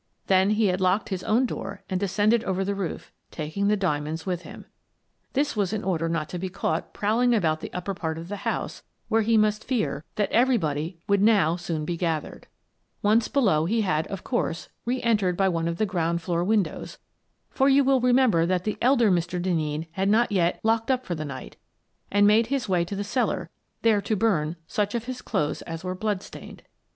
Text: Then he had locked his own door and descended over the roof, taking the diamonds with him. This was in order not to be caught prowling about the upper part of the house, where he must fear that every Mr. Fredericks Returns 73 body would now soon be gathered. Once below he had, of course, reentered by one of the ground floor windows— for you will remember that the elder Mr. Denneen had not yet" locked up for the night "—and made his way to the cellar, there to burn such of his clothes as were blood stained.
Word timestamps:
Then 0.25 0.49
he 0.49 0.65
had 0.65 0.81
locked 0.81 1.09
his 1.09 1.23
own 1.25 1.45
door 1.45 1.83
and 1.87 1.99
descended 1.99 2.43
over 2.45 2.65
the 2.65 2.73
roof, 2.73 3.11
taking 3.29 3.67
the 3.67 3.77
diamonds 3.77 4.25
with 4.25 4.41
him. 4.41 4.65
This 5.33 5.55
was 5.55 5.73
in 5.73 5.83
order 5.83 6.09
not 6.09 6.27
to 6.29 6.39
be 6.39 6.49
caught 6.49 6.91
prowling 6.91 7.35
about 7.35 7.59
the 7.59 7.71
upper 7.71 7.93
part 7.93 8.17
of 8.17 8.27
the 8.27 8.37
house, 8.37 8.81
where 9.09 9.21
he 9.21 9.37
must 9.37 9.63
fear 9.63 10.03
that 10.15 10.31
every 10.31 10.57
Mr. 10.57 10.61
Fredericks 10.61 11.01
Returns 11.07 11.21
73 11.21 11.21
body 11.21 11.21
would 11.21 11.35
now 11.35 11.55
soon 11.55 11.85
be 11.85 11.97
gathered. 11.97 12.47
Once 13.03 13.27
below 13.27 13.65
he 13.65 13.81
had, 13.81 14.07
of 14.07 14.23
course, 14.23 14.69
reentered 14.85 15.37
by 15.37 15.47
one 15.47 15.67
of 15.67 15.77
the 15.77 15.85
ground 15.85 16.19
floor 16.23 16.43
windows— 16.43 16.97
for 17.51 17.69
you 17.69 17.83
will 17.83 18.01
remember 18.01 18.47
that 18.47 18.63
the 18.63 18.79
elder 18.81 19.11
Mr. 19.11 19.39
Denneen 19.39 19.85
had 19.91 20.09
not 20.09 20.31
yet" 20.31 20.59
locked 20.63 20.89
up 20.89 21.05
for 21.05 21.13
the 21.13 21.23
night 21.25 21.57
"—and 22.11 22.25
made 22.25 22.47
his 22.47 22.67
way 22.67 22.83
to 22.83 22.95
the 22.95 23.03
cellar, 23.03 23.51
there 23.83 24.01
to 24.01 24.15
burn 24.15 24.55
such 24.65 24.95
of 24.95 25.03
his 25.05 25.21
clothes 25.21 25.61
as 25.61 25.83
were 25.83 25.93
blood 25.93 26.23
stained. 26.23 26.63